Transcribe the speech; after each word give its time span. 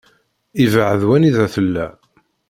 Yebεed 0.61 1.01
wanida 1.07 1.45
tella. 1.53 1.87